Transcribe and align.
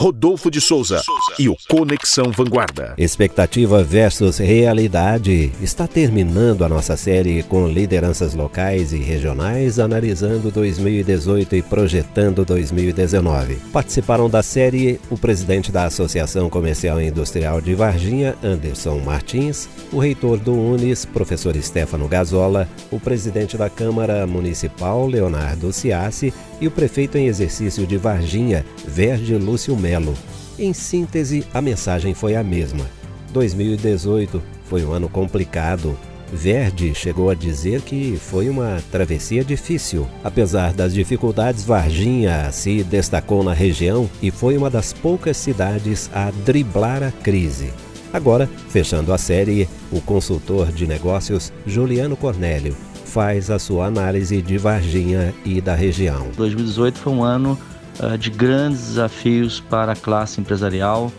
Rodolfo 0.00 0.50
de 0.50 0.62
Souza 0.62 1.02
e 1.38 1.46
o 1.46 1.54
Conexão 1.68 2.32
Vanguarda. 2.32 2.94
Expectativa 2.96 3.84
versus 3.84 4.38
realidade. 4.38 5.52
Está 5.60 5.86
terminando 5.86 6.64
a 6.64 6.70
nossa 6.70 6.96
série 6.96 7.42
com 7.42 7.68
lideranças 7.68 8.32
locais 8.32 8.94
e 8.94 8.96
regionais 8.96 9.78
analisando 9.78 10.50
2018 10.50 11.54
e 11.54 11.60
projetando 11.60 12.46
2019. 12.46 13.56
Participaram 13.70 14.30
da 14.30 14.42
série 14.42 14.98
o 15.10 15.18
presidente 15.18 15.70
da 15.70 15.84
Associação 15.84 16.48
Comercial 16.48 16.98
e 16.98 17.08
Industrial 17.08 17.60
de 17.60 17.74
Varginha, 17.74 18.34
Anderson 18.42 19.00
Martins, 19.00 19.68
o 19.92 19.98
reitor 19.98 20.38
do 20.38 20.54
Unis, 20.54 21.04
professor 21.04 21.54
Stefano 21.60 22.08
Gazola, 22.08 22.66
o 22.90 22.98
presidente 22.98 23.58
da 23.58 23.68
Câmara 23.68 24.26
Municipal, 24.26 25.06
Leonardo 25.06 25.70
Ciassi, 25.74 26.32
e 26.60 26.66
o 26.66 26.70
prefeito 26.70 27.16
em 27.16 27.26
exercício 27.26 27.86
de 27.86 27.96
Varginha, 27.96 28.64
Verde 28.86 29.34
Lúcio 29.36 29.76
Melo. 29.76 30.14
Em 30.58 30.72
síntese, 30.72 31.44
a 31.54 31.62
mensagem 31.62 32.12
foi 32.12 32.36
a 32.36 32.44
mesma. 32.44 32.86
2018 33.32 34.42
foi 34.64 34.84
um 34.84 34.92
ano 34.92 35.08
complicado. 35.08 35.96
Verde 36.32 36.94
chegou 36.94 37.30
a 37.30 37.34
dizer 37.34 37.80
que 37.80 38.16
foi 38.16 38.48
uma 38.48 38.80
travessia 38.92 39.42
difícil. 39.42 40.06
Apesar 40.22 40.72
das 40.72 40.94
dificuldades, 40.94 41.64
Varginha 41.64 42.52
se 42.52 42.84
destacou 42.84 43.42
na 43.42 43.52
região 43.52 44.08
e 44.22 44.30
foi 44.30 44.56
uma 44.56 44.70
das 44.70 44.92
poucas 44.92 45.36
cidades 45.36 46.10
a 46.12 46.30
driblar 46.44 47.02
a 47.02 47.10
crise. 47.10 47.72
Agora, 48.12 48.48
fechando 48.68 49.12
a 49.12 49.18
série, 49.18 49.68
o 49.90 50.00
consultor 50.00 50.70
de 50.70 50.86
negócios 50.86 51.52
Juliano 51.66 52.16
Cornélio 52.16 52.76
faz 53.10 53.50
a 53.50 53.58
sua 53.58 53.86
análise 53.86 54.40
de 54.40 54.56
Varginha 54.56 55.34
e 55.44 55.60
da 55.60 55.74
região. 55.74 56.28
2018 56.36 56.96
foi 56.96 57.12
um 57.12 57.24
ano 57.24 57.58
uh, 57.98 58.16
de 58.16 58.30
grandes 58.30 58.80
desafios 58.86 59.58
para 59.58 59.92
a 59.92 59.96
classe 59.96 60.40
empresarial, 60.40 61.12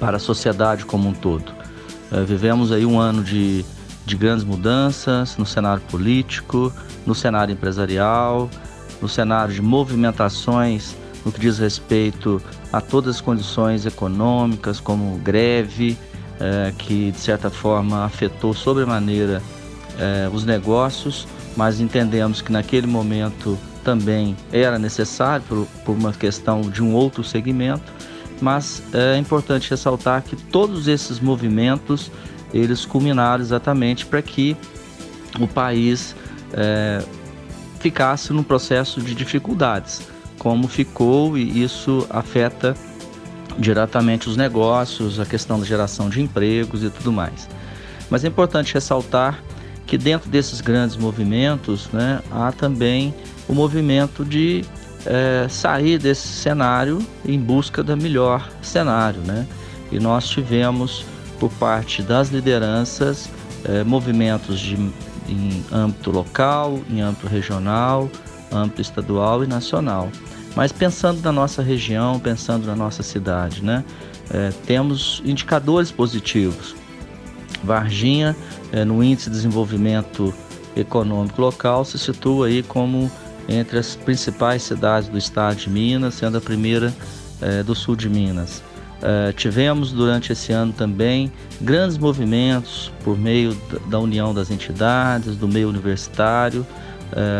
para 0.00 0.16
a 0.16 0.20
sociedade 0.20 0.86
como 0.86 1.10
um 1.10 1.12
todo. 1.12 1.52
Uh, 2.10 2.24
vivemos 2.24 2.72
aí 2.72 2.86
um 2.86 2.98
ano 2.98 3.22
de, 3.22 3.62
de 4.06 4.16
grandes 4.16 4.44
mudanças 4.44 5.36
no 5.36 5.44
cenário 5.44 5.82
político, 5.82 6.72
no 7.04 7.14
cenário 7.14 7.52
empresarial, 7.52 8.48
no 9.02 9.08
cenário 9.08 9.52
de 9.52 9.60
movimentações 9.60 10.96
no 11.22 11.32
que 11.32 11.40
diz 11.40 11.58
respeito 11.58 12.40
a 12.72 12.80
todas 12.80 13.16
as 13.16 13.20
condições 13.20 13.86
econômicas, 13.86 14.78
como 14.80 15.18
greve, 15.18 15.98
uh, 16.34 16.74
que 16.76 17.10
de 17.12 17.18
certa 17.18 17.50
forma 17.50 18.04
afetou 18.04 18.54
sobremaneira 18.54 19.42
eh, 19.98 20.28
os 20.32 20.44
negócios, 20.44 21.26
mas 21.56 21.80
entendemos 21.80 22.40
que 22.40 22.50
naquele 22.50 22.86
momento 22.86 23.58
também 23.84 24.36
era 24.52 24.78
necessário 24.78 25.44
por, 25.48 25.66
por 25.84 25.92
uma 25.92 26.12
questão 26.12 26.62
de 26.62 26.82
um 26.82 26.94
outro 26.94 27.22
segmento, 27.22 27.92
mas 28.40 28.82
é 28.92 29.16
importante 29.16 29.70
ressaltar 29.70 30.22
que 30.22 30.34
todos 30.36 30.88
esses 30.88 31.20
movimentos 31.20 32.10
eles 32.52 32.84
culminaram 32.84 33.42
exatamente 33.42 34.06
para 34.06 34.22
que 34.22 34.56
o 35.40 35.46
país 35.46 36.14
é, 36.52 37.04
ficasse 37.80 38.32
num 38.32 38.42
processo 38.42 39.00
de 39.00 39.14
dificuldades, 39.14 40.02
como 40.38 40.68
ficou 40.68 41.36
e 41.36 41.62
isso 41.62 42.06
afeta 42.08 42.74
diretamente 43.58 44.28
os 44.28 44.36
negócios, 44.36 45.20
a 45.20 45.26
questão 45.26 45.58
da 45.58 45.64
geração 45.64 46.08
de 46.08 46.20
empregos 46.20 46.82
e 46.82 46.90
tudo 46.90 47.12
mais. 47.12 47.48
Mas 48.08 48.24
é 48.24 48.28
importante 48.28 48.74
ressaltar 48.74 49.42
que 49.94 49.98
dentro 49.98 50.28
desses 50.28 50.60
grandes 50.60 50.96
movimentos 50.96 51.88
né, 51.92 52.20
há 52.32 52.50
também 52.50 53.14
o 53.46 53.54
movimento 53.54 54.24
de 54.24 54.64
é, 55.06 55.46
sair 55.48 55.98
desse 55.98 56.26
cenário 56.26 56.98
em 57.24 57.38
busca 57.38 57.80
da 57.80 57.94
melhor 57.94 58.50
cenário. 58.60 59.20
Né? 59.20 59.46
E 59.92 60.00
nós 60.00 60.28
tivemos, 60.28 61.06
por 61.38 61.48
parte 61.52 62.02
das 62.02 62.30
lideranças, 62.30 63.30
é, 63.64 63.84
movimentos 63.84 64.58
de, 64.58 64.74
em 65.28 65.64
âmbito 65.70 66.10
local, 66.10 66.80
em 66.90 67.00
âmbito 67.00 67.28
regional, 67.28 68.10
âmbito 68.50 68.80
estadual 68.80 69.44
e 69.44 69.46
nacional. 69.46 70.10
Mas 70.56 70.72
pensando 70.72 71.22
na 71.22 71.30
nossa 71.30 71.62
região, 71.62 72.18
pensando 72.18 72.66
na 72.66 72.74
nossa 72.74 73.04
cidade, 73.04 73.62
né? 73.62 73.84
É, 74.32 74.50
temos 74.66 75.22
indicadores 75.24 75.92
positivos. 75.92 76.74
Varginha 77.64 78.36
é, 78.72 78.84
no 78.84 79.02
Índice 79.02 79.30
de 79.30 79.36
Desenvolvimento 79.36 80.32
Econômico 80.76 81.40
Local, 81.40 81.84
se 81.84 81.98
situa 81.98 82.46
aí 82.46 82.62
como 82.62 83.10
entre 83.48 83.78
as 83.78 83.96
principais 83.96 84.62
cidades 84.62 85.08
do 85.08 85.18
estado 85.18 85.56
de 85.56 85.70
Minas, 85.70 86.14
sendo 86.14 86.38
a 86.38 86.40
primeira 86.40 86.94
é, 87.40 87.62
do 87.62 87.74
sul 87.74 87.96
de 87.96 88.08
Minas. 88.08 88.62
É, 89.02 89.32
tivemos 89.32 89.92
durante 89.92 90.32
esse 90.32 90.52
ano 90.52 90.72
também 90.72 91.30
grandes 91.60 91.98
movimentos 91.98 92.90
por 93.04 93.18
meio 93.18 93.56
da 93.88 93.98
união 93.98 94.32
das 94.32 94.50
entidades, 94.50 95.36
do 95.36 95.46
meio 95.46 95.68
universitário, 95.68 96.66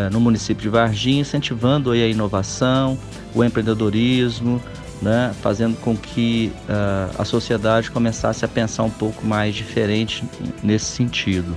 no 0.09 0.21
município 0.21 0.61
de 0.61 0.69
Varginha, 0.69 1.19
incentivando 1.19 1.91
aí 1.91 2.01
a 2.01 2.07
inovação, 2.07 2.97
o 3.33 3.43
empreendedorismo, 3.43 4.61
né, 5.01 5.33
fazendo 5.41 5.77
com 5.77 5.95
que 5.95 6.51
uh, 6.69 7.21
a 7.21 7.25
sociedade 7.25 7.91
começasse 7.91 8.45
a 8.45 8.47
pensar 8.47 8.83
um 8.83 8.89
pouco 8.89 9.25
mais 9.25 9.55
diferente 9.55 10.23
nesse 10.63 10.85
sentido. 10.85 11.55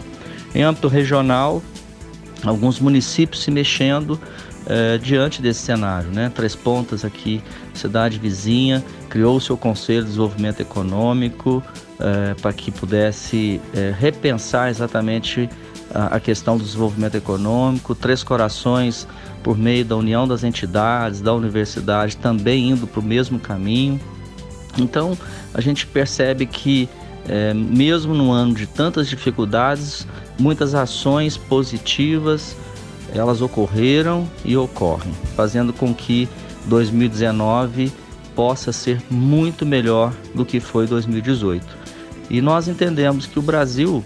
Em 0.55 0.63
âmbito 0.63 0.89
regional, 0.89 1.63
alguns 2.45 2.81
municípios 2.81 3.43
se 3.43 3.51
mexendo 3.51 4.13
uh, 4.13 4.99
diante 5.01 5.41
desse 5.41 5.61
cenário. 5.61 6.11
Né? 6.11 6.31
Três 6.35 6.55
Pontas 6.55 7.05
aqui, 7.05 7.43
cidade 7.75 8.19
vizinha, 8.19 8.85
criou 9.09 9.37
o 9.37 9.41
seu 9.41 9.57
Conselho 9.57 10.03
de 10.03 10.09
Desenvolvimento 10.09 10.61
Econômico 10.61 11.63
uh, 11.95 12.41
para 12.41 12.53
que 12.53 12.71
pudesse 12.71 13.61
repensar 13.99 14.71
exatamente 14.71 15.49
a 15.95 16.21
questão 16.21 16.57
do 16.57 16.65
desenvolvimento 16.65 17.17
econômico. 17.17 17.95
Três 17.95 18.23
Corações 18.23 19.07
por 19.43 19.57
meio 19.57 19.85
da 19.85 19.97
união 19.97 20.27
das 20.27 20.45
entidades, 20.45 21.21
da 21.21 21.33
universidade, 21.33 22.17
também 22.17 22.71
indo 22.71 22.87
para 22.87 23.01
o 23.01 23.03
mesmo 23.03 23.39
caminho. 23.39 24.01
Então, 24.77 25.17
a 25.55 25.61
gente 25.61 25.87
percebe 25.87 26.47
que, 26.47 26.89
é, 27.29 27.55
mesmo 27.55 28.15
no 28.15 28.31
ano 28.31 28.55
de 28.55 28.67
tantas 28.67 29.09
dificuldades, 29.09 30.07
muitas 30.39 30.75
ações 30.75 31.37
positivas 31.37 32.57
elas 33.15 33.41
ocorreram 33.41 34.29
e 34.45 34.57
ocorrem, 34.57 35.13
fazendo 35.35 35.73
com 35.73 35.95
que 35.95 36.29
2019 36.67 37.91
possa 38.35 38.71
ser 38.71 39.03
muito 39.11 39.65
melhor 39.65 40.13
do 40.35 40.45
que 40.45 40.61
foi 40.61 40.87
2018. 40.87 41.67
E 42.31 42.43
nós 42.43 42.69
entendemos 42.69 43.27
que 43.27 43.39
o 43.39 43.43
Brasil 43.43 44.05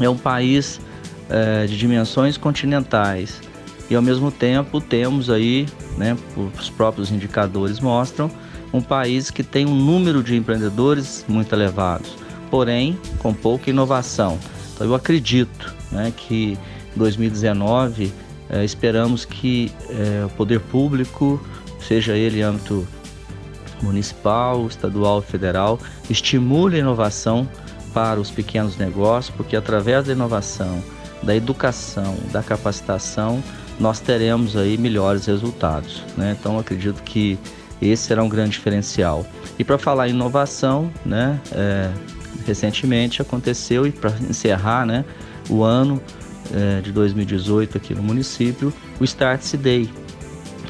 é 0.00 0.10
um 0.10 0.16
país 0.16 0.80
é, 1.28 1.66
de 1.66 1.76
dimensões 1.76 2.36
continentais, 2.36 3.40
e 3.88 3.94
ao 3.94 4.02
mesmo 4.02 4.30
tempo 4.30 4.80
temos 4.80 5.30
aí, 5.30 5.66
né, 5.96 6.16
os 6.58 6.68
próprios 6.68 7.10
indicadores 7.10 7.80
mostram, 7.80 8.30
um 8.72 8.80
país 8.80 9.30
que 9.30 9.42
tem 9.42 9.64
um 9.64 9.74
número 9.74 10.22
de 10.22 10.36
empreendedores 10.36 11.24
muito 11.28 11.54
elevados, 11.54 12.16
porém 12.50 12.98
com 13.18 13.32
pouca 13.32 13.70
inovação. 13.70 14.38
Então 14.74 14.86
eu 14.86 14.94
acredito 14.94 15.74
né, 15.90 16.12
que 16.16 16.58
em 16.94 16.98
2019 16.98 18.12
eh, 18.50 18.64
esperamos 18.64 19.24
que 19.24 19.72
eh, 19.88 20.24
o 20.26 20.30
poder 20.30 20.60
público, 20.60 21.40
seja 21.80 22.14
ele 22.16 22.42
âmbito 22.42 22.86
municipal, 23.82 24.66
estadual, 24.66 25.22
federal, 25.22 25.78
estimule 26.10 26.76
a 26.76 26.80
inovação 26.80 27.48
para 27.92 28.20
os 28.20 28.30
pequenos 28.30 28.76
negócios, 28.76 29.34
porque 29.36 29.56
através 29.56 30.06
da 30.06 30.12
inovação, 30.12 30.82
da 31.22 31.34
educação, 31.34 32.16
da 32.32 32.42
capacitação, 32.42 33.42
nós 33.78 34.00
teremos 34.00 34.56
aí 34.56 34.76
melhores 34.78 35.26
resultados. 35.26 36.02
Né? 36.16 36.36
Então 36.38 36.58
acredito 36.58 37.02
que 37.02 37.38
esse 37.80 38.04
será 38.04 38.22
um 38.22 38.28
grande 38.28 38.52
diferencial. 38.52 39.26
E 39.58 39.64
para 39.64 39.78
falar 39.78 40.08
em 40.08 40.12
inovação, 40.12 40.90
né, 41.04 41.40
é, 41.52 41.90
recentemente 42.46 43.20
aconteceu, 43.20 43.86
e 43.86 43.92
para 43.92 44.10
encerrar 44.28 44.86
né, 44.86 45.04
o 45.48 45.62
ano 45.62 46.00
é, 46.54 46.80
de 46.80 46.92
2018 46.92 47.76
aqui 47.76 47.94
no 47.94 48.02
município, 48.02 48.72
o 48.98 49.04
Start 49.04 49.54
Day, 49.56 49.90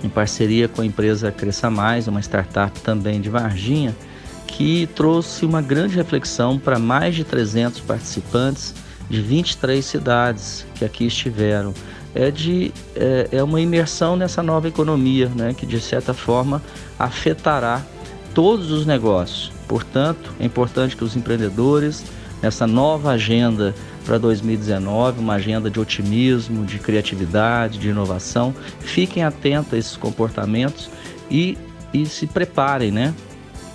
em 0.03 0.09
parceria 0.09 0.69
com 0.69 0.83
a 0.83 0.87
empresa 0.87 1.31
Cresça 1.31 1.71
Mais, 1.71 2.09
uma 2.09 2.21
startup 2.21 2.79
também 2.81 3.21
de 3.21 3.29
Varginha, 3.31 3.95
que 4.47 4.89
trouxe 4.95 5.45
uma 5.45 5.61
grande 5.61 5.97
reflexão 5.97 6.59
para 6.59 6.79
mais 6.79 7.15
de 7.15 7.25
300 7.25 7.81
participantes 7.81 8.75
de 9.09 9.21
23 9.21 9.85
cidades 9.85 10.67
que 10.75 10.85
aqui 10.85 11.07
estiveram 11.07 11.73
é, 12.15 12.31
de, 12.31 12.73
é, 12.95 13.29
é 13.33 13.43
uma 13.43 13.61
imersão 13.61 14.17
nessa 14.17 14.43
nova 14.43 14.67
economia, 14.67 15.29
né, 15.29 15.55
que 15.55 15.67
de 15.67 15.81
certa 15.81 16.15
forma 16.15 16.63
afetará 16.99 17.85
todos 18.35 18.71
os 18.71 18.87
negócios. 18.87 19.53
Portanto, 19.69 20.33
é 20.41 20.45
importante 20.45 20.97
que 20.97 21.05
os 21.05 21.15
empreendedores, 21.15 22.05
nessa 22.43 22.67
nova 22.67 23.11
agenda 23.11 23.75
para 24.05 24.19
2019, 24.19 25.21
uma 25.21 25.35
agenda 25.35 25.69
de 25.69 25.79
otimismo, 25.79 26.65
de 26.65 26.79
criatividade, 26.79 27.79
de 27.79 27.89
inovação, 27.89 28.55
fiquem 28.81 29.23
atentos 29.25 29.75
a 29.75 29.77
esses 29.77 29.97
comportamentos 29.97 30.89
e, 31.31 31.59
e 31.93 32.07
se 32.07 32.27
preparem, 32.27 32.91
né? 32.91 33.13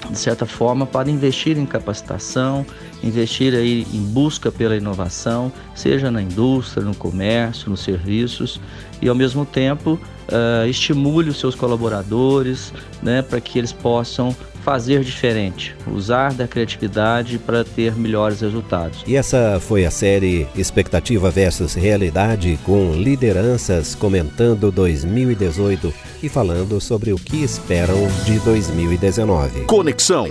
De 0.10 0.18
certa 0.18 0.46
forma, 0.46 0.86
para 0.86 1.10
investir 1.10 1.58
em 1.58 1.66
capacitação, 1.66 2.66
investir 3.04 3.54
aí 3.54 3.86
em 3.94 4.02
busca 4.02 4.52
pela 4.52 4.76
inovação, 4.76 5.52
seja 5.76 6.10
na 6.10 6.22
indústria, 6.22 6.84
no 6.84 6.96
comércio, 6.96 7.70
nos 7.70 7.82
serviços, 7.82 8.60
e 9.02 9.08
ao 9.08 9.16
mesmo 9.16 9.46
tempo 9.46 9.94
uh, 9.94 10.68
estimule 10.68 11.30
os 11.30 11.40
seus 11.40 11.56
colaboradores 11.56 12.74
né, 13.02 13.22
para 13.22 13.40
que 13.40 13.58
eles 13.58 13.72
possam 13.72 14.36
fazer 14.64 15.04
diferente, 15.04 15.76
usar 15.88 16.34
da 16.34 16.48
criatividade 16.48 17.38
para 17.38 17.64
ter 17.64 17.96
melhores 17.96 18.42
resultados. 18.42 19.04
E 19.08 19.16
essa 19.16 19.60
foi 19.60 19.86
a 19.86 19.92
série 19.92 20.48
Expectativa 20.56 21.30
versus 21.30 21.74
Realidade 21.74 22.60
com 22.64 22.94
lideranças 22.94 23.96
comentando 23.96 24.72
2018 24.72 25.94
e 26.24 26.30
falando 26.30 26.80
sobre 26.80 27.12
o 27.12 27.18
que 27.18 27.44
esperam 27.44 27.98
de 28.26 28.40
2019. 28.40 29.66
Conexão 29.66 30.28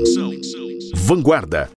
Vanguarda. 0.95 1.69